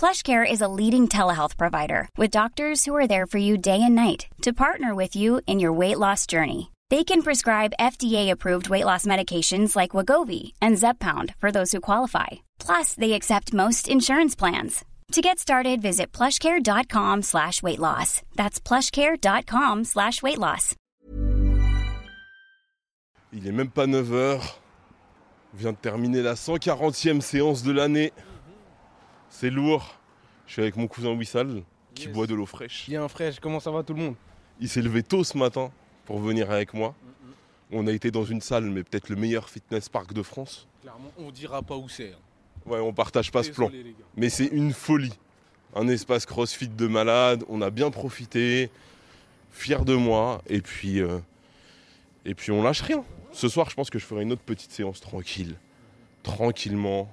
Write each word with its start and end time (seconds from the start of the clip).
PlushCare 0.00 0.50
is 0.50 0.62
a 0.62 0.74
leading 0.80 1.08
telehealth 1.08 1.58
provider 1.58 2.08
with 2.16 2.30
doctors 2.30 2.86
who 2.86 2.96
are 2.96 3.06
there 3.06 3.26
for 3.26 3.36
you 3.36 3.58
day 3.58 3.82
and 3.82 3.94
night 3.94 4.28
to 4.40 4.54
partner 4.54 4.94
with 4.94 5.14
you 5.14 5.42
in 5.46 5.60
your 5.60 5.74
weight 5.74 5.98
loss 5.98 6.26
journey. 6.26 6.70
They 6.88 7.04
can 7.04 7.20
prescribe 7.20 7.74
FDA-approved 7.78 8.70
weight 8.70 8.86
loss 8.86 9.04
medications 9.04 9.76
like 9.76 9.90
Wagovi 9.90 10.52
and 10.62 10.78
Zepbound 10.78 11.34
for 11.36 11.52
those 11.52 11.72
who 11.72 11.82
qualify. 11.82 12.28
Plus, 12.58 12.94
they 12.94 13.12
accept 13.12 13.52
most 13.52 13.88
insurance 13.88 14.34
plans. 14.34 14.86
To 15.12 15.20
get 15.20 15.38
started, 15.38 15.82
visit 15.82 16.12
plushcare.com 16.12 17.20
slash 17.20 17.62
weight 17.62 17.78
loss. 17.78 18.22
That's 18.36 18.58
plushcare.com 18.58 19.84
slash 19.84 20.22
weight 20.22 20.38
loss. 20.38 20.76
Il 23.34 23.46
est 23.46 23.52
même 23.52 23.70
pas 23.70 23.86
9h. 23.86 24.40
On 25.52 25.58
vient 25.58 25.72
de 25.72 25.76
terminer 25.76 26.22
la 26.22 26.36
140e 26.36 27.20
séance 27.20 27.62
de 27.62 27.72
l'année. 27.72 28.12
C'est 29.30 29.50
lourd. 29.50 29.99
Je 30.50 30.54
suis 30.54 30.62
avec 30.62 30.74
mon 30.74 30.88
cousin 30.88 31.10
Wissal 31.12 31.62
qui 31.94 32.06
Yes. 32.06 32.12
boit 32.12 32.26
de 32.26 32.34
l'eau 32.34 32.44
fraîche. 32.44 32.86
Bien 32.88 33.06
fraîche, 33.06 33.38
comment 33.38 33.60
ça 33.60 33.70
va 33.70 33.84
tout 33.84 33.94
le 33.94 34.00
monde? 34.02 34.14
Il 34.58 34.68
s'est 34.68 34.82
levé 34.82 35.04
tôt 35.04 35.22
ce 35.22 35.38
matin 35.38 35.70
pour 36.06 36.18
venir 36.18 36.50
avec 36.50 36.74
moi. 36.74 36.92
On 37.70 37.86
a 37.86 37.92
été 37.92 38.10
dans 38.10 38.24
une 38.24 38.40
salle, 38.40 38.64
mais 38.64 38.82
peut-être 38.82 39.10
le 39.10 39.14
meilleur 39.14 39.48
fitness 39.48 39.88
park 39.88 40.12
de 40.12 40.24
France. 40.24 40.66
Clairement, 40.82 41.12
on 41.18 41.30
dira 41.30 41.62
pas 41.62 41.76
où 41.76 41.88
c'est. 41.88 42.10
hein. 42.10 42.16
Ouais, 42.66 42.80
on 42.80 42.92
partage 42.92 43.30
pas 43.30 43.44
ce 43.44 43.52
plan. 43.52 43.70
Mais 44.16 44.28
c'est 44.28 44.46
une 44.46 44.72
folie. 44.72 45.12
Un 45.76 45.86
espace 45.86 46.26
crossfit 46.26 46.66
de 46.66 46.86
malade. 46.88 47.44
On 47.48 47.62
a 47.62 47.70
bien 47.70 47.92
profité. 47.92 48.70
Fier 49.52 49.84
de 49.84 49.94
moi. 49.94 50.42
Et 50.48 50.62
puis, 50.62 50.98
euh, 51.00 51.20
et 52.24 52.34
puis 52.34 52.50
on 52.50 52.60
lâche 52.64 52.80
rien. 52.80 53.04
Ce 53.30 53.48
soir, 53.48 53.70
je 53.70 53.76
pense 53.76 53.88
que 53.88 54.00
je 54.00 54.04
ferai 54.04 54.22
une 54.24 54.32
autre 54.32 54.42
petite 54.42 54.72
séance 54.72 55.00
tranquille. 55.00 55.54
Tranquillement. 56.24 57.08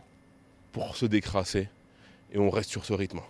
Pour 0.72 0.96
se 0.98 1.06
décrasser. 1.06 1.70
Et 2.32 2.40
on 2.40 2.50
reste 2.50 2.70
sur 2.70 2.86
ce 2.86 2.94
rythme. 2.94 3.22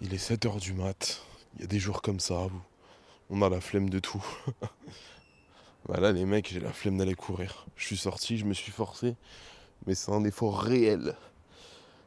Il 0.00 0.12
est 0.14 0.16
7h 0.16 0.58
du 0.58 0.72
mat. 0.72 1.22
Il 1.54 1.60
y 1.60 1.64
a 1.64 1.66
des 1.66 1.78
jours 1.78 2.02
comme 2.02 2.18
ça 2.18 2.46
où 2.46 2.50
on 3.30 3.42
a 3.42 3.48
la 3.48 3.60
flemme 3.60 3.88
de 3.90 3.98
tout. 3.98 4.24
bah 5.88 5.98
là, 6.00 6.12
les 6.12 6.24
mecs, 6.24 6.48
j'ai 6.52 6.60
la 6.60 6.72
flemme 6.72 6.98
d'aller 6.98 7.14
courir. 7.14 7.66
Je 7.76 7.86
suis 7.86 7.96
sorti, 7.96 8.38
je 8.38 8.44
me 8.44 8.54
suis 8.54 8.70
forcé, 8.70 9.16
mais 9.86 9.94
c'est 9.94 10.12
un 10.12 10.24
effort 10.24 10.60
réel. 10.60 11.16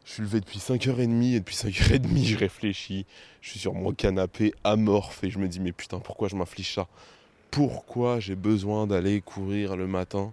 Je 0.06 0.14
suis 0.14 0.22
levé 0.22 0.40
depuis 0.40 0.60
5h30 0.60 1.34
et 1.34 1.40
depuis 1.40 1.56
5h30, 1.56 2.24
je 2.24 2.38
réfléchis. 2.38 3.06
Je 3.42 3.50
suis 3.50 3.60
sur 3.60 3.74
mon 3.74 3.92
canapé 3.92 4.54
amorphe 4.64 5.24
et 5.24 5.30
je 5.30 5.40
me 5.40 5.48
dis, 5.48 5.60
mais 5.60 5.72
putain, 5.72 6.00
pourquoi 6.00 6.28
je 6.28 6.36
m'afflige 6.36 6.74
ça? 6.76 6.88
Pourquoi 7.52 8.20
j'ai 8.20 8.36
besoin 8.36 8.88
d'aller 8.88 9.22
courir 9.22 9.76
le 9.76 9.88
matin 9.88 10.32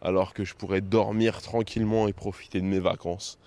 alors 0.00 0.34
que 0.34 0.44
je 0.44 0.54
pourrais 0.54 0.80
dormir 0.80 1.42
tranquillement 1.42 2.08
et 2.08 2.12
profiter 2.12 2.60
de 2.60 2.66
mes 2.66 2.78
vacances? 2.78 3.38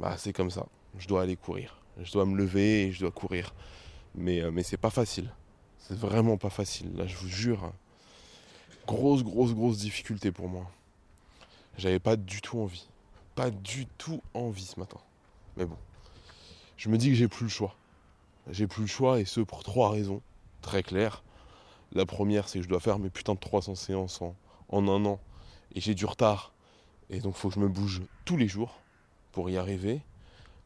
Bah, 0.00 0.16
c'est 0.18 0.32
comme 0.32 0.50
ça. 0.50 0.66
Je 0.98 1.06
dois 1.06 1.22
aller 1.22 1.36
courir. 1.36 1.78
Je 2.02 2.10
dois 2.12 2.26
me 2.26 2.36
lever 2.36 2.86
et 2.86 2.92
je 2.92 3.00
dois 3.00 3.12
courir. 3.12 3.54
Mais, 4.16 4.42
euh, 4.42 4.50
mais 4.50 4.62
c'est 4.62 4.76
pas 4.76 4.90
facile. 4.90 5.30
C'est 5.78 5.96
vraiment 5.96 6.36
pas 6.36 6.50
facile. 6.50 6.90
Là, 6.96 7.06
je 7.06 7.16
vous 7.16 7.28
jure. 7.28 7.72
Grosse, 8.86 9.22
grosse, 9.22 9.54
grosse 9.54 9.78
difficulté 9.78 10.30
pour 10.30 10.48
moi. 10.48 10.70
J'avais 11.78 11.98
pas 11.98 12.16
du 12.16 12.42
tout 12.42 12.58
envie. 12.58 12.86
Pas 13.34 13.50
du 13.50 13.86
tout 13.86 14.20
envie 14.34 14.66
ce 14.66 14.78
matin. 14.78 14.98
Mais 15.56 15.64
bon. 15.64 15.78
Je 16.76 16.90
me 16.90 16.98
dis 16.98 17.08
que 17.08 17.14
j'ai 17.14 17.28
plus 17.28 17.44
le 17.44 17.50
choix. 17.50 17.74
J'ai 18.50 18.66
plus 18.66 18.82
le 18.82 18.88
choix 18.88 19.20
et 19.20 19.24
ce 19.24 19.40
pour 19.40 19.62
trois 19.64 19.90
raisons. 19.90 20.20
Très 20.60 20.82
claires. 20.82 21.22
La 21.92 22.04
première, 22.04 22.48
c'est 22.48 22.58
que 22.58 22.64
je 22.64 22.68
dois 22.68 22.80
faire 22.80 22.98
mes 22.98 23.08
putains 23.08 23.34
de 23.34 23.38
300 23.38 23.74
séances 23.74 24.20
en, 24.20 24.34
un 24.70 25.04
an. 25.06 25.18
Et 25.74 25.80
j'ai 25.80 25.94
du 25.94 26.04
retard. 26.04 26.52
Et 27.08 27.20
donc, 27.20 27.36
faut 27.36 27.48
que 27.48 27.54
je 27.54 27.60
me 27.60 27.68
bouge 27.68 28.02
tous 28.26 28.36
les 28.36 28.48
jours 28.48 28.80
pour 29.32 29.48
y 29.48 29.56
arriver. 29.56 30.02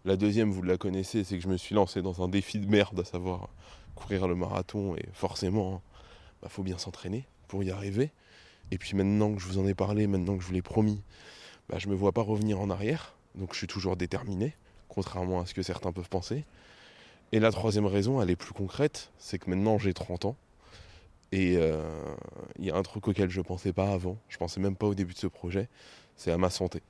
La 0.04 0.16
deuxième, 0.16 0.50
vous 0.50 0.62
la 0.62 0.76
connaissez, 0.76 1.22
c'est 1.22 1.36
que 1.36 1.42
je 1.42 1.48
me 1.48 1.56
suis 1.56 1.74
lancé 1.74 2.02
dans 2.02 2.22
un 2.22 2.28
défi 2.28 2.58
de 2.58 2.66
merde, 2.66 2.98
à 2.98 3.04
savoir 3.04 3.48
courir 3.94 4.26
le 4.26 4.34
marathon. 4.34 4.96
Et 4.96 5.08
forcément, 5.12 5.82
il 6.42 6.48
faut 6.48 6.64
bien 6.64 6.78
s'entraîner 6.78 7.24
pour 7.48 7.64
y 7.64 7.70
arriver. 7.70 8.12
Et 8.70 8.78
puis 8.78 8.94
maintenant 8.94 9.34
que 9.34 9.41
je 9.41 9.47
vous 9.47 9.59
en 9.59 9.66
ai 9.66 9.75
parlé, 9.75 10.06
maintenant 10.06 10.36
que 10.36 10.42
je 10.42 10.47
vous 10.47 10.54
l'ai 10.54 10.62
promis, 10.62 11.00
bah, 11.69 11.78
je 11.78 11.86
ne 11.86 11.92
me 11.92 11.97
vois 11.97 12.12
pas 12.12 12.22
revenir 12.22 12.60
en 12.60 12.70
arrière. 12.70 13.14
Donc 13.34 13.53
je 13.53 13.59
suis 13.59 13.66
toujours 13.66 13.97
déterminé, 13.97 14.54
contrairement 14.88 15.41
à 15.41 15.47
ce 15.47 15.54
que 15.54 15.62
certains 15.62 15.92
peuvent 15.92 16.09
penser. 16.09 16.44
Et 17.32 17.41
la 17.41 17.50
troisième 17.50 17.86
raison, 17.86 18.22
elle 18.22 18.31
est 18.31 18.36
plus 18.36 18.53
concrète, 18.53 19.10
c'est 19.19 19.38
que 19.38 19.50
maintenant 19.50 19.78
j'ai 19.78 19.92
30 19.92 20.26
ans. 20.26 20.36
Et 21.31 21.56
euh, 21.59 21.82
il 22.59 22.64
y 22.64 22.70
a 22.70 22.76
un 22.76 22.82
truc 22.82 23.06
auquel 23.06 23.28
je 23.28 23.41
pensais 23.42 23.72
pas 23.72 23.92
avant, 23.92 24.16
je 24.28 24.38
pensais 24.38 24.60
même 24.60 24.76
pas 24.76 24.86
au 24.86 24.94
début 24.94 25.12
de 25.12 25.19
ce 25.19 25.26
projet, 25.26 25.69
c'est 26.16 26.30
à 26.30 26.38
ma 26.38 26.48
santé. 26.48 26.80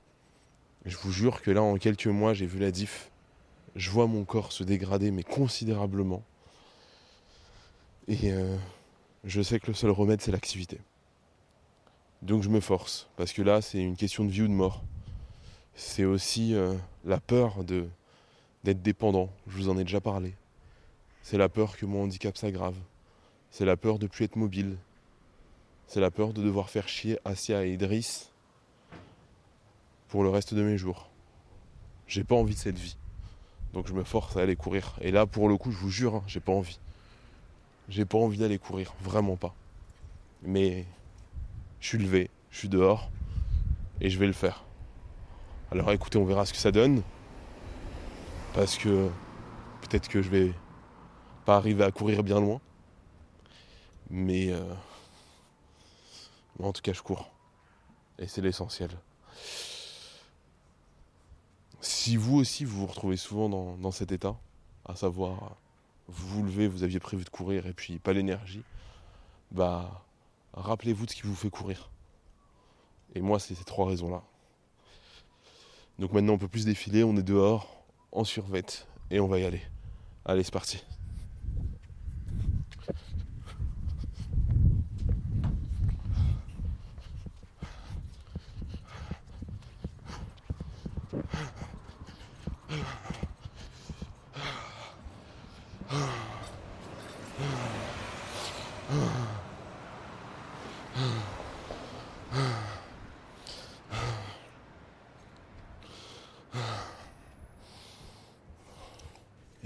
Je 0.85 0.95
vous 0.97 1.11
jure 1.11 1.41
que 1.41 1.51
là, 1.51 1.61
en 1.61 1.75
quelques 1.75 2.07
mois, 2.07 2.33
j'ai 2.33 2.45
vu 2.45 2.57
la 2.57 2.71
diff. 2.71 3.11
Je 3.75 3.89
vois 3.89 4.07
mon 4.07 4.23
corps 4.23 4.53
se 4.53 4.63
dégrader, 4.63 5.11
mais 5.11 5.23
considérablement. 5.23 6.23
Et 8.07 8.31
euh, 8.31 8.55
je 9.23 9.41
sais 9.41 9.59
que 9.59 9.67
le 9.67 9.73
seul 9.73 9.91
remède, 9.91 10.21
c'est 10.21 10.31
l'activité. 10.31 10.79
Donc 12.21 12.43
je 12.43 12.49
me 12.49 12.59
force, 12.59 13.09
parce 13.15 13.31
que 13.33 13.41
là, 13.41 13.61
c'est 13.61 13.79
une 13.79 13.95
question 13.95 14.25
de 14.25 14.29
vie 14.29 14.41
ou 14.41 14.47
de 14.47 14.53
mort. 14.53 14.83
C'est 15.75 16.03
aussi 16.03 16.53
euh, 16.53 16.73
la 17.05 17.19
peur 17.19 17.63
d'être 17.63 18.81
dépendant. 18.81 19.29
Je 19.47 19.55
vous 19.55 19.69
en 19.69 19.77
ai 19.77 19.83
déjà 19.83 20.01
parlé. 20.01 20.35
C'est 21.21 21.37
la 21.37 21.47
peur 21.47 21.77
que 21.77 21.85
mon 21.85 22.03
handicap 22.03 22.37
s'aggrave. 22.37 22.75
C'est 23.51 23.65
la 23.65 23.77
peur 23.77 23.99
de 23.99 24.07
plus 24.07 24.25
être 24.25 24.35
mobile. 24.35 24.77
C'est 25.87 26.01
la 26.01 26.11
peur 26.11 26.33
de 26.33 26.43
devoir 26.43 26.69
faire 26.69 26.87
chier 26.87 27.17
Asia 27.25 27.65
et 27.65 27.73
Idriss 27.73 28.31
pour 30.09 30.23
le 30.23 30.29
reste 30.29 30.53
de 30.53 30.61
mes 30.61 30.77
jours. 30.77 31.09
J'ai 32.07 32.23
pas 32.23 32.35
envie 32.35 32.55
de 32.55 32.59
cette 32.59 32.77
vie. 32.77 32.97
Donc 33.73 33.87
je 33.87 33.93
me 33.93 34.03
force 34.03 34.35
à 34.37 34.41
aller 34.41 34.55
courir. 34.55 34.97
Et 35.01 35.11
là, 35.11 35.25
pour 35.25 35.47
le 35.47 35.57
coup, 35.57 35.71
je 35.71 35.77
vous 35.77 35.89
jure, 35.89 36.15
hein, 36.15 36.23
j'ai 36.27 36.39
pas 36.39 36.51
envie. 36.51 36.79
J'ai 37.89 38.05
pas 38.05 38.19
envie 38.19 38.37
d'aller 38.37 38.59
courir, 38.59 38.93
vraiment 39.01 39.35
pas. 39.35 39.55
Mais 40.43 40.85
je 41.79 41.87
suis 41.87 41.97
levé, 41.97 42.29
je 42.51 42.59
suis 42.59 42.69
dehors, 42.69 43.09
et 43.99 44.09
je 44.09 44.19
vais 44.19 44.27
le 44.27 44.33
faire. 44.33 44.63
Alors 45.71 45.91
écoutez, 45.91 46.17
on 46.17 46.25
verra 46.25 46.45
ce 46.45 46.53
que 46.53 46.59
ça 46.59 46.71
donne. 46.71 47.01
Parce 48.53 48.77
que 48.77 49.09
peut-être 49.81 50.07
que 50.07 50.21
je 50.21 50.29
vais 50.29 50.53
pas 51.45 51.57
arriver 51.57 51.83
à 51.83 51.91
courir 51.91 52.23
bien 52.23 52.39
loin. 52.39 52.61
Mais 54.09 54.51
euh, 54.51 54.61
en 56.61 56.73
tout 56.73 56.81
cas, 56.81 56.93
je 56.93 57.01
cours. 57.01 57.31
Et 58.17 58.27
c'est 58.27 58.41
l'essentiel. 58.41 58.89
Si 61.81 62.17
vous 62.17 62.37
aussi 62.37 62.65
vous 62.65 62.81
vous 62.81 62.87
retrouvez 62.87 63.17
souvent 63.17 63.49
dans, 63.49 63.77
dans 63.77 63.91
cet 63.91 64.11
état, 64.11 64.35
à 64.85 64.95
savoir 64.95 65.55
vous 66.09 66.27
vous 66.27 66.43
levez, 66.43 66.67
vous 66.67 66.83
aviez 66.83 66.99
prévu 66.99 67.23
de 67.23 67.29
courir 67.29 67.67
et 67.67 67.73
puis 67.73 67.99
pas 67.99 68.13
l'énergie, 68.13 68.63
bah 69.51 70.03
rappelez-vous 70.53 71.05
de 71.05 71.11
ce 71.11 71.15
qui 71.15 71.23
vous 71.23 71.35
fait 71.35 71.49
courir. 71.49 71.89
Et 73.15 73.21
moi 73.21 73.39
c'est 73.39 73.55
ces 73.55 73.63
trois 73.63 73.87
raisons-là. 73.87 74.23
Donc 75.97 76.13
maintenant 76.13 76.33
on 76.33 76.37
peut 76.37 76.47
plus 76.47 76.65
défiler, 76.65 77.03
on 77.03 77.15
est 77.15 77.23
dehors, 77.23 77.83
en 78.11 78.23
survette, 78.23 78.87
et 79.11 79.19
on 79.19 79.27
va 79.27 79.39
y 79.39 79.45
aller. 79.45 79.61
Allez 80.25 80.43
c'est 80.43 80.53
parti. 80.53 80.83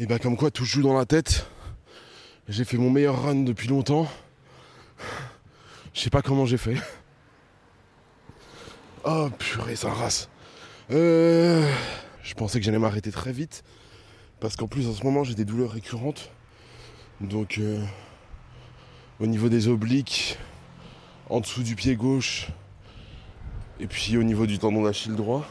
Et 0.04 0.06
bah 0.06 0.20
comme 0.20 0.36
quoi 0.36 0.52
tout 0.52 0.66
joue 0.66 0.82
dans 0.82 0.98
la 0.98 1.06
tête. 1.06 1.48
J'ai 2.50 2.66
fait 2.66 2.76
mon 2.76 2.90
meilleur 2.90 3.24
run 3.24 3.36
depuis 3.36 3.70
longtemps. 3.70 4.06
Je 5.94 6.02
sais 6.02 6.10
pas 6.10 6.22
comment 6.22 6.46
j'ai 6.46 6.58
fait. 6.58 6.76
Oh 9.06 9.30
purée, 9.40 9.78
ça 9.78 9.94
race. 9.94 10.28
Euh, 10.92 11.66
je 12.22 12.34
pensais 12.34 12.60
que 12.60 12.66
j'allais 12.66 12.80
m'arrêter 12.80 13.14
très 13.14 13.32
vite. 13.32 13.64
Parce 14.42 14.58
qu'en 14.58 14.68
plus 14.68 14.90
en 14.90 14.94
ce 14.94 15.06
moment 15.06 15.24
j'ai 15.24 15.36
des 15.36 15.46
douleurs 15.46 15.72
récurrentes. 15.72 16.32
Donc 17.22 17.58
euh, 17.58 17.82
au 19.22 19.26
niveau 19.26 19.48
des 19.48 19.70
obliques, 19.70 20.38
en 21.30 21.40
dessous 21.40 21.64
du 21.64 21.78
pied 21.78 21.96
gauche, 21.96 22.50
et 23.80 23.88
puis 23.88 24.18
au 24.18 24.24
niveau 24.24 24.48
du 24.48 24.60
tendon 24.60 24.84
d'Achille 24.84 25.16
droit, 25.16 25.48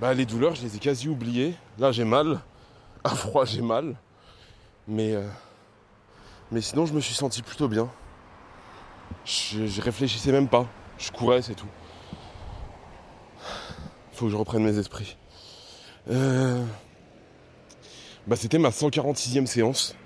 bah 0.00 0.14
les 0.14 0.24
douleurs 0.24 0.54
je 0.54 0.62
les 0.62 0.76
ai 0.76 0.78
quasi 0.78 1.06
oubliées. 1.06 1.54
Là 1.78 1.92
j'ai 1.92 2.04
mal. 2.04 2.40
À 3.06 3.10
froid 3.10 3.44
j'ai 3.44 3.60
mal. 3.60 3.96
Mais, 4.88 5.12
euh, 5.12 5.28
mais 6.50 6.60
sinon 6.60 6.86
je 6.86 6.94
me 6.94 7.00
suis 7.00 7.14
senti 7.14 7.42
plutôt 7.42 7.68
bien. 7.68 7.90
Je, 9.24 9.80
réfléchissais 9.80 10.32
même 10.32 10.48
pas. 10.48 10.66
Je 10.98 11.10
courais, 11.10 11.42
c'est 11.42 11.54
tout. 11.54 11.68
Faut 14.12 14.26
que 14.26 14.30
je 14.30 14.36
reprenne 14.36 14.62
mes 14.64 14.78
esprits. 14.78 15.16
Euh, 16.10 16.64
bah, 18.26 18.36
c'était 18.36 18.58
ma 18.58 18.68
146e 18.70 19.46
séance, 19.46 19.96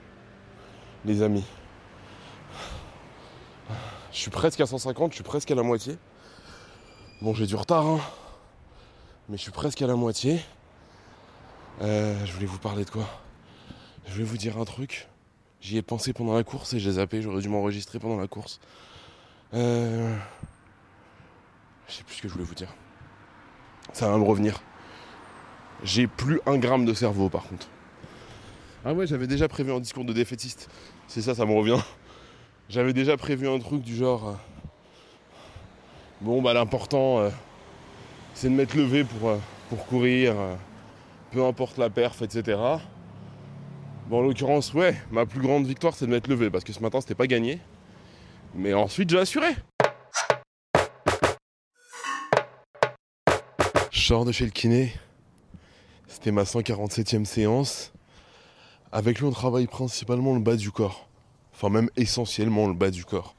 les 1.05 1.23
amis. 1.23 1.45
Je 4.13 4.19
suis 4.19 4.31
presque 4.31 4.61
à 4.61 4.67
150, 4.67 5.13
je 5.13 5.17
suis 5.17 5.25
presque 5.25 5.51
à 5.51 5.55
la 5.55 5.63
moitié. 5.63 5.97
Bon, 7.21 7.35
j'ai 7.35 7.47
du 7.47 7.57
retard, 7.57 7.87
hein. 7.87 8.01
Mais 9.29 9.37
je 9.37 9.43
suis 9.43 9.53
presque 9.53 9.83
à 9.83 9.87
la 9.87 9.95
moitié. 9.95 10.41
Euh, 11.81 12.27
je 12.27 12.33
voulais 12.33 12.47
vous 12.47 12.59
parler 12.59 12.85
de 12.85 12.91
quoi? 12.91 13.09
Je 14.07 14.13
voulais 14.13 14.25
vous 14.25 14.37
dire 14.37 14.59
un 14.59 14.65
truc. 14.65 15.09
J'y 15.61 15.77
ai 15.77 15.83
pensé 15.83 16.13
pendant 16.13 16.35
la 16.35 16.45
course 16.45 16.75
et 16.75 16.81
j'ai 16.81 16.93
zappé. 16.93 17.23
J'aurais 17.23 17.41
dû 17.41 17.49
m'enregistrer 17.49 17.99
pendant 17.99 18.17
la 18.19 18.27
course. 18.27 18.61
Euh... 19.55 20.17
Je 21.89 21.95
sais 21.95 22.05
plus 22.05 22.17
ce 22.17 22.23
que 22.23 22.29
je 22.29 22.33
voulais 22.35 22.45
vous 22.45 22.55
dire. 22.55 22.75
Ça 23.93 24.11
va 24.11 24.19
me 24.19 24.25
revenir. 24.25 24.61
J'ai 25.85 26.07
plus 26.07 26.41
un 26.47 26.59
gramme 26.59 26.85
de 26.85 26.93
cerveau 26.95 27.29
par 27.29 27.45
contre. 27.45 27.69
Ah 28.85 28.93
ouais, 28.93 29.07
j'avais 29.07 29.27
déjà 29.27 29.49
prévu 29.49 29.73
un 29.73 29.81
discours 29.81 30.05
de 30.05 30.13
défaitiste. 30.13 30.69
C'est 31.07 31.23
ça, 31.23 31.35
ça 31.35 31.47
me 31.47 31.53
revient. 31.53 31.81
J'avais 32.69 32.93
déjà 32.93 33.17
prévu 33.17 33.49
un 33.49 33.59
truc 33.59 33.83
du 33.83 33.97
genre. 33.97 34.29
euh, 34.29 34.35
Bon, 36.21 36.43
bah 36.43 36.53
l'important, 36.53 37.21
euh, 37.21 37.31
c'est 38.35 38.49
de 38.49 38.55
m'être 38.55 38.75
levé 38.75 39.05
pour, 39.05 39.31
euh, 39.31 39.39
pour 39.69 39.87
courir, 39.87 40.35
peu 41.31 41.45
importe 41.45 41.79
la 41.79 41.91
perf, 41.91 42.23
etc. 42.23 42.59
Bon, 44.09 44.19
en 44.19 44.23
l'occurrence, 44.23 44.73
ouais, 44.73 44.97
ma 45.11 45.27
plus 45.27 45.41
grande 45.41 45.67
victoire, 45.67 45.95
c'est 45.95 46.07
de 46.07 46.11
m'être 46.11 46.29
levé 46.29 46.51
parce 46.51 46.65
que 46.65 46.73
ce 46.73 46.81
matin, 46.81 47.01
c'était 47.01 47.15
pas 47.15 47.27
gagné. 47.27 47.61
Mais 48.55 48.73
ensuite, 48.73 49.11
j'ai 49.11 49.19
assuré. 49.19 49.55
Je 53.91 54.25
de 54.25 54.33
chez 54.33 54.47
le 54.47 54.51
kiné. 54.51 54.95
C'était 56.07 56.31
ma 56.31 56.45
147e 56.45 57.27
séance. 57.27 57.93
Avec 58.91 59.19
lui, 59.19 59.27
on 59.27 59.31
travaille 59.31 59.67
principalement 59.67 60.33
le 60.33 60.41
bas 60.41 60.57
du 60.57 60.71
corps. 60.71 61.11
Enfin, 61.53 61.69
même 61.69 61.91
essentiellement 61.97 62.69
le 62.69 62.73
bas 62.73 62.91
du 62.91 63.05
corps. 63.05 63.37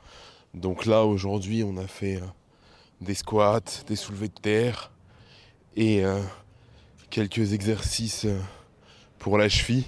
Donc 0.53 0.85
là, 0.85 1.05
aujourd'hui, 1.05 1.63
on 1.63 1.77
a 1.77 1.87
fait 1.87 2.17
euh, 2.17 2.25
des 3.01 3.15
squats, 3.15 3.83
des 3.87 3.95
soulevés 3.95 4.27
de 4.27 4.39
terre 4.39 4.91
et 5.75 6.05
euh, 6.05 6.21
quelques 7.09 7.53
exercices 7.53 8.25
euh, 8.25 8.39
pour 9.17 9.37
la 9.37 9.49
cheville, 9.49 9.85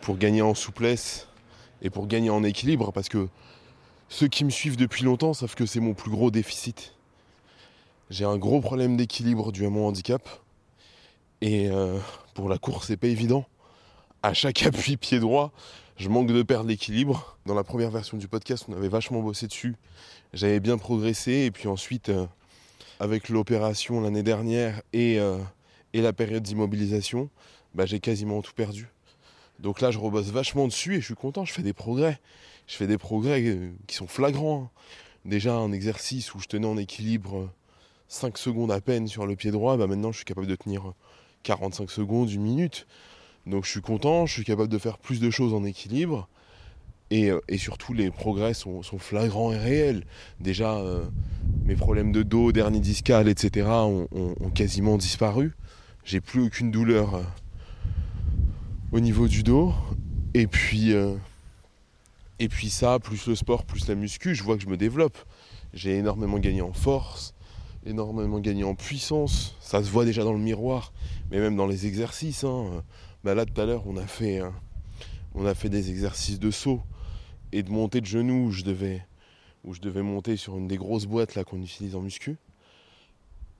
pour 0.00 0.16
gagner 0.16 0.42
en 0.42 0.54
souplesse 0.54 1.28
et 1.82 1.90
pour 1.90 2.06
gagner 2.06 2.30
en 2.30 2.44
équilibre. 2.44 2.92
Parce 2.92 3.08
que 3.08 3.28
ceux 4.08 4.28
qui 4.28 4.44
me 4.44 4.50
suivent 4.50 4.76
depuis 4.76 5.04
longtemps 5.04 5.34
savent 5.34 5.54
que 5.54 5.66
c'est 5.66 5.80
mon 5.80 5.94
plus 5.94 6.10
gros 6.10 6.30
déficit. 6.30 6.94
J'ai 8.10 8.24
un 8.24 8.36
gros 8.36 8.60
problème 8.60 8.96
d'équilibre 8.96 9.50
dû 9.50 9.66
à 9.66 9.70
mon 9.70 9.86
handicap. 9.86 10.28
Et 11.40 11.68
euh, 11.70 11.98
pour 12.34 12.48
la 12.48 12.58
course, 12.58 12.88
c'est 12.88 12.96
pas 12.96 13.08
évident. 13.08 13.46
À 14.22 14.34
chaque 14.34 14.62
appui 14.66 14.96
pied 14.96 15.20
droit, 15.20 15.52
je 15.96 16.08
manque 16.08 16.28
de 16.28 16.42
perdre 16.42 16.68
l'équilibre. 16.68 17.36
Dans 17.46 17.54
la 17.54 17.64
première 17.64 17.90
version 17.90 18.16
du 18.16 18.28
podcast, 18.28 18.66
on 18.68 18.74
avait 18.74 18.88
vachement 18.88 19.20
bossé 19.20 19.46
dessus. 19.46 19.76
J'avais 20.32 20.60
bien 20.60 20.78
progressé. 20.78 21.44
Et 21.46 21.50
puis 21.50 21.68
ensuite, 21.68 22.10
euh, 22.10 22.26
avec 23.00 23.28
l'opération 23.28 24.00
l'année 24.00 24.22
dernière 24.22 24.82
et, 24.92 25.18
et 25.94 26.02
la 26.02 26.12
période 26.12 26.42
d'immobilisation, 26.42 27.30
bah, 27.74 27.86
j'ai 27.86 28.00
quasiment 28.00 28.42
tout 28.42 28.52
perdu. 28.52 28.88
Donc 29.60 29.80
là, 29.80 29.92
je 29.92 29.98
rebosse 29.98 30.26
vachement 30.26 30.66
dessus 30.66 30.96
et 30.96 31.00
je 31.00 31.06
suis 31.06 31.14
content. 31.14 31.44
Je 31.44 31.52
fais 31.52 31.62
des 31.62 31.72
progrès. 31.72 32.20
Je 32.66 32.74
fais 32.74 32.88
des 32.88 32.98
progrès 32.98 33.40
euh, 33.42 33.70
qui 33.86 33.94
sont 33.94 34.08
flagrants. 34.08 34.64
hein. 34.64 34.80
Déjà, 35.24 35.54
un 35.54 35.72
exercice 35.72 36.34
où 36.34 36.40
je 36.40 36.48
tenais 36.48 36.66
en 36.66 36.76
équilibre 36.76 37.36
euh, 37.36 37.50
5 38.08 38.36
secondes 38.36 38.72
à 38.72 38.80
peine 38.80 39.06
sur 39.06 39.26
le 39.26 39.36
pied 39.36 39.50
droit, 39.50 39.76
bah 39.76 39.86
maintenant 39.86 40.12
je 40.12 40.18
suis 40.18 40.24
capable 40.26 40.46
de 40.46 40.54
tenir 40.54 40.92
45 41.44 41.90
secondes, 41.90 42.30
une 42.30 42.42
minute. 42.42 42.86
Donc 43.46 43.64
je 43.64 43.70
suis 43.70 43.80
content, 43.80 44.26
je 44.26 44.34
suis 44.34 44.44
capable 44.44 44.68
de 44.68 44.78
faire 44.78 44.98
plus 44.98 45.20
de 45.20 45.30
choses 45.30 45.54
en 45.54 45.64
équilibre. 45.64 46.28
Et, 47.10 47.30
euh, 47.30 47.40
surtout, 47.56 47.94
les 47.94 48.10
progrès 48.10 48.54
sont, 48.54 48.82
flagrants 48.82 49.52
et 49.52 49.58
réels. 49.58 50.04
Déjà, 50.40 50.76
euh, 50.76 51.04
mes 51.64 51.76
problèmes 51.76 52.12
de 52.12 52.22
dos, 52.22 52.50
dernier 52.50 52.80
discal, 52.80 53.28
etc. 53.28 53.68
ont 53.68 54.50
quasiment 54.54 54.96
disparu. 54.96 55.52
J'ai 56.04 56.20
plus 56.20 56.42
aucune 56.42 56.70
douleur 56.70 57.14
euh, 57.14 57.22
au 58.92 59.00
niveau 59.00 59.26
du 59.26 59.42
dos. 59.42 59.72
Et 60.34 60.46
puis, 60.46 60.92
euh, 60.92 61.16
et 62.38 62.48
puis 62.48 62.68
ça, 62.68 62.98
plus 62.98 63.26
le 63.26 63.34
sport, 63.34 63.64
plus 63.64 63.88
la 63.88 63.94
muscu, 63.94 64.34
je 64.34 64.42
vois 64.42 64.56
que 64.56 64.62
je 64.62 64.68
me 64.68 64.76
développe. 64.76 65.16
J'ai 65.72 65.96
énormément 65.96 66.38
gagné 66.38 66.60
en 66.60 66.74
force, 66.74 67.34
énormément 67.86 68.38
gagné 68.38 68.64
en 68.64 68.74
puissance. 68.74 69.56
Ça 69.60 69.82
se 69.82 69.90
voit 69.90 70.04
déjà 70.04 70.24
dans 70.24 70.34
le 70.34 70.38
miroir, 70.38 70.92
mais 71.30 71.38
même 71.38 71.56
dans 71.56 71.66
les 71.66 71.86
exercices. 71.86 72.44
hein. 72.44 72.82
Bah 73.24 73.34
là, 73.34 73.46
tout 73.46 73.58
à 73.58 73.64
l'heure, 73.64 73.84
on 73.86 73.96
a 73.96 74.06
fait, 74.06 74.40
euh, 74.40 74.50
on 75.34 75.46
a 75.46 75.54
fait 75.54 75.70
des 75.70 75.88
exercices 75.88 76.38
de 76.38 76.50
saut 76.50 76.82
et 77.52 77.62
de 77.62 77.70
montée 77.70 78.02
de 78.02 78.06
genoux 78.06 78.48
où 78.48 78.50
je 78.50 78.62
devais, 78.62 79.06
où 79.64 79.72
je 79.72 79.80
devais 79.80 80.02
monter 80.02 80.36
sur 80.36 80.58
une 80.58 80.68
des 80.68 80.76
grosses 80.76 81.06
boîtes 81.06 81.42
qu'on 81.44 81.62
utilise 81.62 81.96
en 81.96 82.02
muscu. 82.02 82.36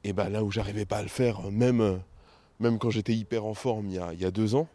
Et 0.02 0.12
bah 0.12 0.28
là 0.28 0.44
où 0.44 0.50
j'arrivais 0.50 0.84
pas 0.84 0.98
à 0.98 1.02
le 1.02 1.08
faire, 1.08 1.50
même, 1.50 2.00
même 2.64 2.78
quand 2.78 2.90
j'étais 2.90 3.14
hyper 3.14 3.44
en 3.44 3.52
forme 3.52 3.86
il 3.88 3.94
y 3.94 4.24
a, 4.24 4.30
deux 4.30 4.54
ans, 4.54 4.68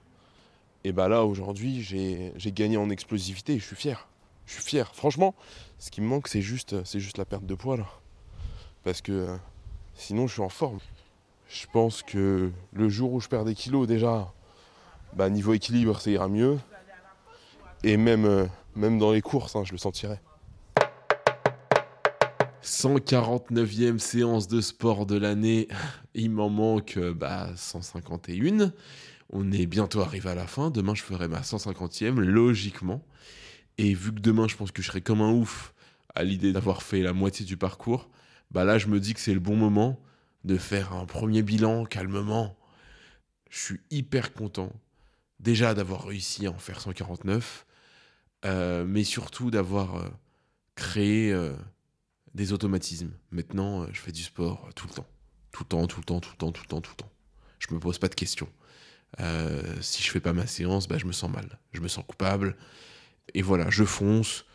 et 0.83 0.91
bah 0.91 1.07
là 1.07 1.25
aujourd'hui 1.25 1.81
j'ai 1.81 2.51
gagné 2.51 2.77
en 2.77 2.89
explosivité 2.89 3.55
et 3.55 3.59
je 3.59 3.65
suis 3.65 3.75
fier. 3.75 4.07
Je 4.45 4.53
suis 4.53 4.63
fier. 4.63 4.95
Franchement, 4.95 5.35
ce 5.79 5.91
qui 5.91 6.01
me 6.01 6.07
manque 6.07 6.27
c'est 6.27 6.41
juste, 6.41 6.73
la 7.17 7.25
perte 7.25 7.45
de 7.45 7.55
poids 7.55 7.77
là. 7.77 7.87
Parce 8.83 9.01
que 9.01 9.27
sinon 9.95 10.27
je 10.27 10.33
suis 10.33 10.41
en 10.41 10.49
forme. 10.49 10.79
Je 11.49 11.65
pense 11.73 12.03
que 12.03 12.51
le 12.73 12.89
jour 12.89 13.11
où 13.11 13.19
je 13.19 13.27
perds 13.27 13.45
des 13.45 13.55
kilos 13.55 13.87
déjà, 13.87 14.31
bah 15.13 15.29
niveau 15.31 15.53
équilibre 15.53 15.99
ça 15.99 16.11
ira 16.11 16.27
mieux. 16.27 16.59
Et 17.83 17.97
même, 17.97 18.25
euh, 18.25 18.45
même 18.75 18.99
dans 18.99 19.11
les 19.11 19.21
courses, 19.21 19.55
hein, 19.55 19.63
je 19.65 19.71
le 19.71 19.77
sentirai. 19.77 20.19
149e 22.63 23.99
séance 23.99 24.47
de 24.47 24.61
sport 24.61 25.05
de 25.05 25.17
l'année. 25.17 25.67
Il 26.13 26.31
m'en 26.31 26.49
manque 26.49 26.97
bah, 26.99 27.51
151. 27.55 28.73
On 29.31 29.51
est 29.51 29.65
bientôt 29.65 30.01
arrivé 30.01 30.29
à 30.29 30.35
la 30.35 30.47
fin. 30.47 30.71
Demain, 30.71 30.95
je 30.95 31.03
ferai 31.03 31.27
ma 31.27 31.41
150e, 31.41 32.19
logiquement. 32.19 33.03
Et 33.77 33.93
vu 33.93 34.13
que 34.13 34.19
demain, 34.19 34.47
je 34.47 34.55
pense 34.55 34.71
que 34.71 34.81
je 34.81 34.87
serai 34.87 35.01
comme 35.01 35.21
un 35.21 35.31
ouf 35.31 35.73
à 36.15 36.23
l'idée 36.23 36.51
d'avoir 36.51 36.83
fait 36.83 37.01
la 37.01 37.13
moitié 37.13 37.45
du 37.45 37.55
parcours, 37.55 38.09
bah 38.51 38.65
là, 38.65 38.77
je 38.77 38.87
me 38.87 38.99
dis 38.99 39.13
que 39.13 39.19
c'est 39.19 39.33
le 39.33 39.39
bon 39.39 39.55
moment 39.55 40.01
de 40.43 40.57
faire 40.57 40.93
un 40.93 41.05
premier 41.05 41.43
bilan 41.43 41.85
calmement. 41.85 42.57
Je 43.49 43.59
suis 43.59 43.79
hyper 43.91 44.33
content 44.33 44.71
déjà 45.39 45.73
d'avoir 45.73 46.07
réussi 46.07 46.47
à 46.47 46.51
en 46.51 46.57
faire 46.57 46.81
149, 46.81 47.65
euh, 48.45 48.85
mais 48.85 49.03
surtout 49.03 49.51
d'avoir 49.51 49.95
euh, 49.95 50.09
créé 50.75 51.31
euh, 51.31 51.53
des 52.33 52.53
automatismes. 52.53 53.11
Maintenant, 53.31 53.83
euh, 53.83 53.87
je 53.91 53.99
fais 53.99 54.11
du 54.11 54.23
sport 54.23 54.65
euh, 54.67 54.71
tout 54.73 54.87
le 54.87 54.93
temps. 54.93 55.07
Tout 55.51 55.63
le 55.63 55.67
temps, 55.67 55.87
tout 55.87 55.99
le 55.99 56.05
temps, 56.05 56.19
tout 56.19 56.31
le 56.31 56.37
temps, 56.37 56.51
tout 56.51 56.61
le 56.63 56.67
temps, 56.67 56.81
tout 56.81 56.91
le 56.91 56.97
temps. 56.97 57.11
Je 57.59 57.73
me 57.73 57.79
pose 57.79 57.97
pas 57.97 58.07
de 58.07 58.15
questions. 58.15 58.49
Euh, 59.19 59.61
si 59.81 60.03
je 60.03 60.11
fais 60.11 60.19
pas 60.19 60.33
ma 60.33 60.47
séance, 60.47 60.87
bah, 60.87 60.97
je 60.97 61.05
me 61.05 61.11
sens 61.11 61.31
mal. 61.31 61.59
Je 61.73 61.81
me 61.81 61.87
sens 61.87 62.03
coupable. 62.07 62.55
Et 63.33 63.41
voilà, 63.41 63.69
je 63.69 63.83
fonce. 63.83 64.45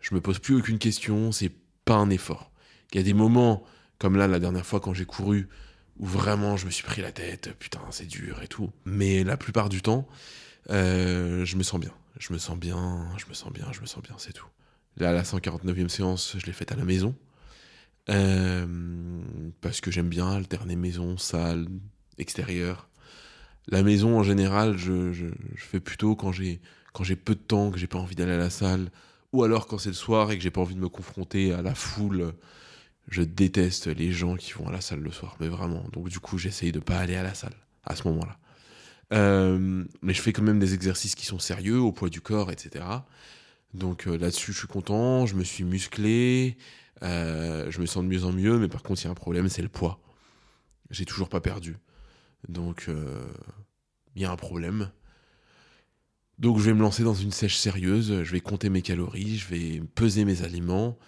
Je 0.00 0.14
me 0.14 0.20
pose 0.20 0.38
plus 0.38 0.56
aucune 0.56 0.78
question. 0.78 1.32
C'est 1.32 1.52
pas 1.84 1.94
un 1.94 2.10
effort. 2.10 2.50
Il 2.92 2.96
y 2.96 3.00
a 3.00 3.04
des 3.04 3.14
moments, 3.14 3.64
comme 3.98 4.16
là, 4.16 4.26
la 4.26 4.38
dernière 4.38 4.66
fois 4.66 4.80
quand 4.80 4.94
j'ai 4.94 5.04
couru, 5.04 5.48
où 5.98 6.06
vraiment 6.06 6.56
je 6.56 6.66
me 6.66 6.70
suis 6.70 6.84
pris 6.84 7.02
la 7.02 7.12
tête. 7.12 7.54
Putain, 7.58 7.80
c'est 7.90 8.06
dur 8.06 8.42
et 8.42 8.48
tout. 8.48 8.70
Mais 8.84 9.24
la 9.24 9.36
plupart 9.36 9.68
du 9.68 9.82
temps, 9.82 10.06
je 10.68 11.56
me 11.56 11.62
sens 11.62 11.80
bien. 11.80 11.92
Je 12.18 12.32
me 12.32 12.38
sens 12.38 12.58
bien, 12.58 13.08
je 13.16 13.26
me 13.26 13.34
sens 13.34 13.52
bien, 13.52 13.72
je 13.72 13.80
me 13.80 13.86
sens 13.86 14.02
bien, 14.02 14.14
c'est 14.18 14.32
tout. 14.32 14.46
Là, 14.98 15.12
la 15.12 15.22
149e 15.22 15.88
séance, 15.88 16.36
je 16.38 16.46
l'ai 16.46 16.52
faite 16.52 16.72
à 16.72 16.76
la 16.76 16.84
maison. 16.84 17.14
Euh, 18.08 18.66
parce 19.60 19.80
que 19.80 19.90
j'aime 19.90 20.08
bien 20.08 20.30
alterner 20.30 20.76
maison, 20.76 21.16
salle, 21.16 21.68
extérieur. 22.18 22.88
La 23.68 23.82
maison, 23.82 24.18
en 24.18 24.22
général, 24.22 24.76
je, 24.76 25.30
fais 25.56 25.80
plutôt 25.80 26.16
quand 26.16 26.32
j'ai 26.32 26.60
quand 26.92 27.04
j'ai 27.04 27.16
peu 27.16 27.34
de 27.34 27.40
temps, 27.40 27.70
que 27.70 27.78
j'ai 27.78 27.86
pas 27.86 27.98
envie 27.98 28.14
d'aller 28.14 28.32
à 28.32 28.38
la 28.38 28.50
salle, 28.50 28.90
ou 29.32 29.44
alors 29.44 29.66
quand 29.66 29.78
c'est 29.78 29.88
le 29.88 29.94
soir 29.94 30.30
et 30.30 30.36
que 30.36 30.42
j'ai 30.42 30.50
pas 30.50 30.60
envie 30.60 30.74
de 30.74 30.80
me 30.80 30.90
confronter 30.90 31.52
à 31.52 31.62
la 31.62 31.74
foule. 31.74 32.34
Je 33.08 33.22
déteste 33.22 33.88
les 33.88 34.12
gens 34.12 34.36
qui 34.36 34.52
vont 34.52 34.68
à 34.68 34.72
la 34.72 34.80
salle 34.80 35.00
le 35.00 35.10
soir, 35.10 35.36
mais 35.40 35.48
vraiment. 35.48 35.84
Donc 35.92 36.08
du 36.08 36.20
coup, 36.20 36.38
j'essaye 36.38 36.70
de 36.70 36.80
pas 36.80 36.98
aller 36.98 37.16
à 37.16 37.22
la 37.22 37.34
salle 37.34 37.54
à 37.84 37.96
ce 37.96 38.06
moment-là. 38.08 38.38
Euh, 39.12 39.84
mais 40.02 40.14
je 40.14 40.22
fais 40.22 40.32
quand 40.32 40.42
même 40.42 40.58
des 40.58 40.74
exercices 40.74 41.14
qui 41.14 41.26
sont 41.26 41.38
sérieux, 41.38 41.80
au 41.80 41.92
poids 41.92 42.08
du 42.08 42.20
corps, 42.20 42.50
etc. 42.50 42.84
Donc 43.74 44.06
euh, 44.06 44.16
là-dessus, 44.18 44.52
je 44.52 44.58
suis 44.58 44.68
content, 44.68 45.26
je 45.26 45.34
me 45.34 45.44
suis 45.44 45.64
musclé, 45.64 46.56
euh, 47.02 47.70
je 47.70 47.80
me 47.80 47.86
sens 47.86 48.04
de 48.04 48.08
mieux 48.08 48.24
en 48.24 48.32
mieux, 48.32 48.58
mais 48.58 48.68
par 48.68 48.82
contre, 48.82 49.00
il 49.02 49.04
y 49.04 49.08
a 49.08 49.10
un 49.10 49.14
problème, 49.14 49.48
c'est 49.48 49.62
le 49.62 49.68
poids. 49.68 50.00
J'ai 50.90 51.06
toujours 51.06 51.28
pas 51.28 51.40
perdu. 51.40 51.76
Donc, 52.48 52.86
euh, 52.88 53.24
il 54.14 54.22
y 54.22 54.24
a 54.24 54.30
un 54.30 54.36
problème. 54.36 54.90
Donc, 56.38 56.58
je 56.58 56.64
vais 56.64 56.74
me 56.74 56.82
lancer 56.82 57.02
dans 57.02 57.14
une 57.14 57.30
sèche 57.30 57.56
sérieuse, 57.56 58.22
je 58.22 58.32
vais 58.32 58.40
compter 58.40 58.68
mes 58.68 58.82
calories, 58.82 59.38
je 59.38 59.48
vais 59.48 59.80
peser 59.94 60.24
mes 60.24 60.42
aliments, 60.42 60.98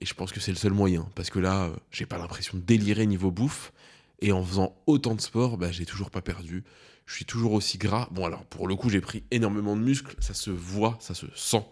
et 0.00 0.06
je 0.06 0.14
pense 0.14 0.32
que 0.32 0.40
c'est 0.40 0.52
le 0.52 0.56
seul 0.56 0.72
moyen, 0.72 1.08
parce 1.14 1.30
que 1.30 1.38
là, 1.38 1.70
j'ai 1.90 2.06
pas 2.06 2.16
l'impression 2.16 2.56
de 2.56 2.62
délirer 2.62 3.06
niveau 3.06 3.30
bouffe, 3.30 3.72
et 4.20 4.32
en 4.32 4.42
faisant 4.42 4.76
autant 4.86 5.14
de 5.14 5.20
sport, 5.20 5.58
bah, 5.58 5.72
j'ai 5.72 5.84
toujours 5.84 6.10
pas 6.10 6.22
perdu. 6.22 6.64
Je 7.06 7.14
suis 7.14 7.24
toujours 7.24 7.52
aussi 7.52 7.76
gras. 7.76 8.08
Bon, 8.12 8.24
alors, 8.24 8.44
pour 8.46 8.68
le 8.68 8.76
coup, 8.76 8.88
j'ai 8.88 9.00
pris 9.00 9.24
énormément 9.30 9.76
de 9.76 9.82
muscles, 9.82 10.14
ça 10.20 10.32
se 10.32 10.50
voit, 10.50 10.96
ça 11.00 11.14
se 11.14 11.26
sent 11.34 11.64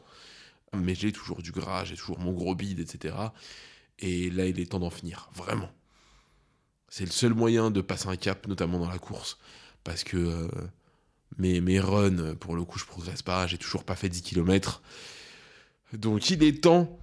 mais 0.75 0.95
j'ai 0.95 1.13
toujours 1.13 1.43
du 1.43 1.53
gras, 1.53 1.85
j'ai 1.85 1.97
toujours 1.97 2.19
mon 2.19 2.33
gros 2.33 2.55
bide, 2.55 2.81
etc. 2.81 3.15
Et 3.99 4.31
là, 4.31 4.47
il 4.47 4.59
est 4.61 4.71
temps 4.71 4.81
d'en 4.81 4.91
finir, 4.91 5.31
vraiment. 5.35 5.71
C'est 6.89 7.05
le 7.05 7.11
seul 7.11 7.35
moyen 7.35 7.71
de 7.71 7.81
passer 7.81 8.09
un 8.09 8.17
cap, 8.17 8.47
notamment 8.47 8.79
dans 8.79 8.89
la 8.89 8.99
course, 8.99 9.39
parce 9.85 10.05
que 10.05 10.17
euh, 10.17 10.49
mes, 11.39 11.61
mes 11.61 11.81
runs, 11.81 12.35
pour 12.37 12.55
le 12.55 12.65
coup, 12.65 12.79
je 12.79 12.85
progresse 12.85 13.23
pas, 13.23 13.47
j'ai 13.47 13.59
toujours 13.59 13.85
pas 13.85 13.97
fait 13.97 14.09
10 14.09 14.23
km. 14.23 14.83
Donc 15.93 16.31
il 16.31 16.43
est 16.43 16.63
temps 16.63 16.99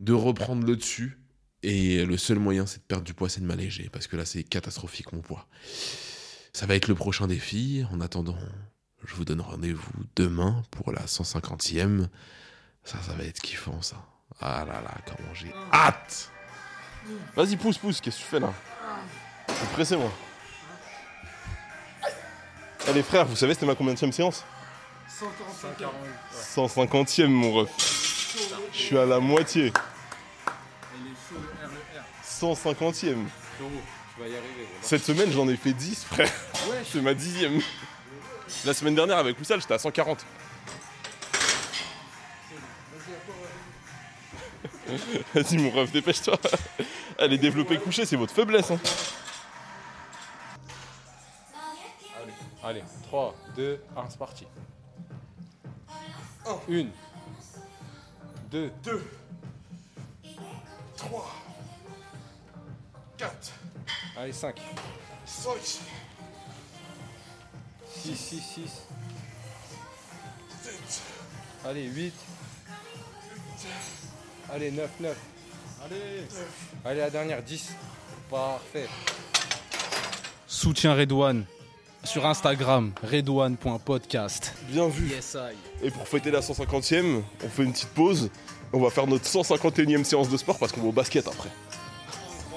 de 0.00 0.12
reprendre 0.12 0.66
le 0.66 0.76
dessus, 0.76 1.18
et 1.62 2.04
le 2.04 2.16
seul 2.16 2.38
moyen, 2.38 2.66
c'est 2.66 2.78
de 2.78 2.84
perdre 2.84 3.04
du 3.04 3.14
poids, 3.14 3.28
c'est 3.28 3.40
de 3.40 3.46
m'alléger, 3.46 3.88
parce 3.92 4.06
que 4.06 4.16
là, 4.16 4.24
c'est 4.24 4.44
catastrophique 4.44 5.12
mon 5.12 5.20
poids. 5.20 5.48
Ça 6.52 6.66
va 6.66 6.76
être 6.76 6.88
le 6.88 6.94
prochain 6.94 7.26
défi. 7.26 7.84
En 7.92 8.00
attendant, 8.00 8.38
je 9.04 9.14
vous 9.14 9.24
donne 9.24 9.40
rendez-vous 9.40 9.92
demain 10.16 10.62
pour 10.70 10.92
la 10.92 11.04
150e. 11.04 12.08
Ça, 12.88 12.96
ça 13.06 13.12
va 13.12 13.24
être 13.24 13.38
kiffant, 13.42 13.82
ça. 13.82 13.96
Ah 14.40 14.64
là 14.66 14.80
là, 14.80 14.94
comment 15.04 15.34
j'ai 15.34 15.52
hâte 15.70 16.30
Vas-y, 17.36 17.58
pousse, 17.58 17.76
pousse, 17.76 18.00
qu'est-ce 18.00 18.16
que 18.16 18.22
tu 18.22 18.28
fais 18.28 18.40
là 18.40 18.50
Je 19.46 19.52
suis 19.52 19.66
pressé, 19.74 19.94
moi. 19.94 20.10
Allez, 22.86 23.02
frère, 23.02 23.26
vous 23.26 23.36
savez, 23.36 23.52
c'était 23.52 23.66
ma 23.66 23.74
combien 23.74 23.92
de 23.92 23.98
séance 23.98 24.42
150e, 26.56 27.26
mon 27.26 27.52
ref. 27.52 27.68
Je 28.72 28.78
suis 28.78 28.96
à 28.96 29.04
la 29.04 29.20
moitié. 29.20 29.70
150e. 32.26 33.26
Cette 34.80 35.04
semaine, 35.04 35.30
j'en 35.30 35.46
ai 35.46 35.56
fait 35.56 35.74
10, 35.74 36.04
frère. 36.04 36.32
C'est 36.90 37.02
ma 37.02 37.12
dixième. 37.12 37.60
La 38.64 38.72
semaine 38.72 38.94
dernière, 38.94 39.18
avec 39.18 39.38
Oussal, 39.38 39.60
j'étais 39.60 39.74
à 39.74 39.78
140. 39.78 40.24
Vas-y, 45.34 45.58
mon 45.58 45.70
ref, 45.70 45.92
dépêche-toi. 45.92 46.38
Allez, 47.18 47.38
développer 47.38 47.78
couché, 47.78 48.06
c'est 48.06 48.16
votre 48.16 48.32
faiblesse. 48.32 48.70
Hein. 48.70 48.80
Allez, 52.62 52.82
3, 53.04 53.34
2, 53.56 53.80
1, 53.96 54.10
c'est 54.10 54.18
parti. 54.18 54.46
1, 56.68 56.86
2, 58.50 58.72
2, 58.82 59.10
3, 60.96 61.34
4, 63.18 63.52
allez, 64.16 64.32
5, 64.32 64.60
5, 65.26 65.52
6, 67.94 68.16
6, 68.16 68.40
6, 68.40 68.86
7, 70.62 71.02
allez, 71.66 71.84
8, 71.84 72.14
allez, 74.52 74.70
9, 74.70 74.90
9, 75.00 75.16
allez, 75.84 75.96
allez, 76.84 77.00
la 77.00 77.10
dernière, 77.10 77.42
10. 77.42 77.74
Parfait. 78.30 78.86
Soutien 80.46 80.94
Redouane 80.94 81.44
sur 82.04 82.26
Instagram, 82.26 82.92
redouane.podcast. 83.02 84.54
bien 84.68 84.88
vu. 84.88 85.08
Yes, 85.08 85.36
I. 85.38 85.86
Et 85.86 85.90
pour 85.90 86.06
fêter 86.06 86.30
la 86.30 86.40
150e, 86.40 87.22
on 87.44 87.48
fait 87.48 87.64
une 87.64 87.72
petite 87.72 87.88
pause. 87.88 88.30
On 88.72 88.80
va 88.80 88.90
faire 88.90 89.06
notre 89.06 89.24
151e 89.24 90.04
séance 90.04 90.28
de 90.28 90.36
sport 90.36 90.58
parce 90.58 90.72
qu'on 90.72 90.82
va 90.82 90.88
au 90.88 90.92
basket 90.92 91.26
après. 91.26 91.50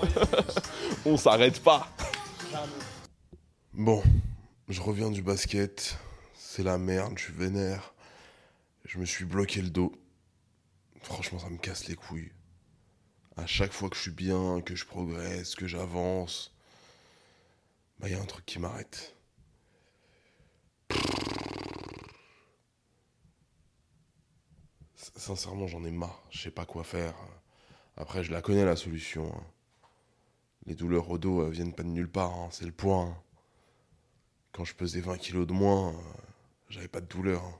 on 1.05 1.17
s'arrête 1.17 1.61
pas. 1.61 1.87
Bon, 3.73 4.03
je 4.67 4.81
reviens 4.81 5.09
du 5.09 5.21
basket. 5.21 5.97
C'est 6.37 6.63
la 6.63 6.77
merde, 6.77 7.13
je 7.17 7.23
suis 7.25 7.33
vénère. 7.33 7.93
Je 8.85 8.99
me 8.99 9.05
suis 9.05 9.25
bloqué 9.25 9.61
le 9.61 9.69
dos. 9.69 9.93
Franchement, 11.03 11.37
ça 11.37 11.49
me 11.49 11.57
casse 11.57 11.87
les 11.87 11.95
couilles. 11.95 12.31
À 13.35 13.45
chaque 13.45 13.73
fois 13.73 13.89
que 13.89 13.97
je 13.97 14.01
suis 14.03 14.11
bien, 14.11 14.61
que 14.61 14.73
je 14.75 14.85
progresse, 14.85 15.55
que 15.55 15.67
j'avance, 15.67 16.53
bah 17.99 18.09
il 18.09 18.11
y 18.13 18.15
a 18.15 18.21
un 18.21 18.25
truc 18.25 18.45
qui 18.45 18.59
m'arrête. 18.59 19.15
Sincèrement, 25.17 25.67
j'en 25.67 25.83
ai 25.83 25.91
marre. 25.91 26.23
Je 26.29 26.41
sais 26.43 26.49
pas 26.51 26.65
quoi 26.65 26.83
faire. 26.85 27.13
Après, 27.97 28.23
je 28.23 28.31
la 28.31 28.41
connais 28.41 28.65
la 28.65 28.75
solution. 28.77 29.33
hein. 29.35 29.43
Les 30.65 30.73
douleurs 30.73 31.07
au 31.11 31.19
dos 31.19 31.47
viennent 31.51 31.75
pas 31.75 31.83
de 31.83 31.89
nulle 31.89 32.09
part. 32.09 32.33
hein. 32.33 32.49
C'est 32.51 32.65
le 32.65 32.71
point. 32.71 33.15
Quand 34.53 34.63
je 34.63 34.73
pesais 34.75 35.01
20 35.01 35.17
kilos 35.17 35.45
de 35.45 35.51
moins, 35.51 35.89
euh, 35.89 36.01
j'avais 36.69 36.87
pas 36.87 37.01
de 37.01 37.05
douleur. 37.07 37.43
hein. 37.43 37.59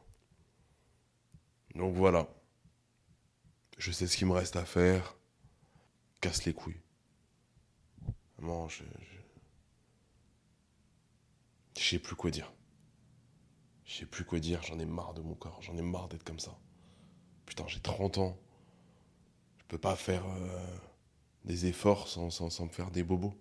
Donc 1.75 1.95
voilà. 1.95 2.27
Je 3.81 3.91
sais 3.91 4.05
ce 4.05 4.15
qu'il 4.15 4.27
me 4.27 4.33
reste 4.33 4.57
à 4.57 4.63
faire. 4.63 5.17
Casse 6.21 6.45
les 6.45 6.53
couilles. 6.53 6.79
Vraiment, 8.37 8.69
je. 8.69 8.83
Je, 11.75 11.83
sais 11.83 11.97
plus 11.97 12.15
quoi 12.15 12.29
dire. 12.29 12.53
Je 13.85 13.95
sais 13.95 14.05
plus 14.05 14.23
quoi 14.23 14.39
dire. 14.39 14.61
J'en 14.61 14.77
ai 14.77 14.85
marre 14.85 15.15
de 15.15 15.23
mon 15.23 15.33
corps. 15.33 15.59
J'en 15.63 15.75
ai 15.77 15.81
marre 15.81 16.09
d'être 16.09 16.23
comme 16.23 16.37
ça. 16.37 16.55
Putain, 17.47 17.65
j'ai 17.67 17.79
30 17.79 18.19
ans. 18.19 18.37
Je 19.57 19.63
peux 19.67 19.79
pas 19.79 19.95
faire 19.95 20.27
euh, 20.27 20.77
des 21.45 21.65
efforts 21.65 22.07
sans, 22.07 22.29
sans, 22.29 22.51
sans 22.51 22.65
me 22.67 22.71
faire 22.71 22.91
des 22.91 23.01
bobos. 23.01 23.33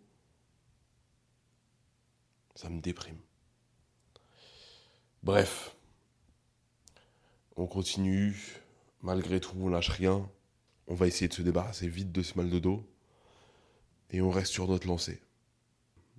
Ça 2.54 2.70
me 2.70 2.80
déprime. 2.80 3.20
Bref. 5.23 5.76
On 7.56 7.66
continue. 7.66 8.62
Malgré 9.02 9.40
tout, 9.40 9.57
on 9.59 9.69
lâche 9.69 9.88
rien. 9.88 10.28
On 10.87 10.95
va 10.95 11.07
essayer 11.07 11.28
de 11.28 11.35
se 11.35 11.42
débarrasser 11.42 11.88
vite 11.88 12.12
de 12.12 12.23
ce 12.23 12.37
mal 12.37 12.50
de 12.50 12.59
dos. 12.59 12.87
Et 14.11 14.21
on 14.21 14.30
reste 14.30 14.52
sur 14.52 14.66
notre 14.69 14.87
lancée. 14.87 15.23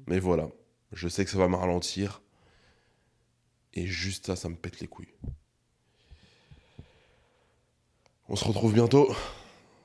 Mais 0.07 0.19
voilà. 0.19 0.49
Je 0.91 1.07
sais 1.07 1.25
que 1.25 1.31
ça 1.31 1.37
va 1.37 1.47
me 1.47 1.55
ralentir. 1.55 2.21
Et 3.73 3.85
juste 3.85 4.27
ça, 4.27 4.35
ça 4.35 4.49
me 4.49 4.55
pète 4.55 4.79
les 4.79 4.87
couilles. 4.87 5.13
On 8.27 8.35
se 8.35 8.45
retrouve 8.45 8.73
bientôt. 8.73 9.13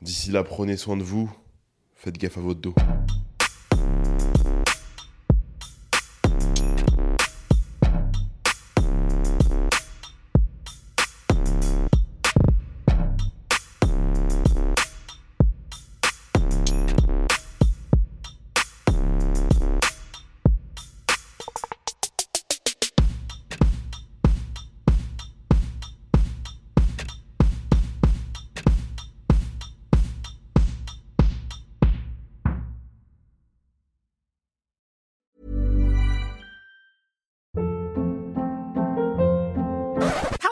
D'ici 0.02 0.30
là, 0.30 0.44
prenez 0.44 0.76
soin 0.76 0.96
de 0.96 1.02
vous. 1.02 1.30
Faites 1.94 2.18
gaffe 2.18 2.38
à 2.38 2.40
votre 2.40 2.60
dos. 2.60 2.74